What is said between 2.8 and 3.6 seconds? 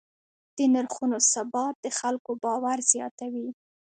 زیاتوي.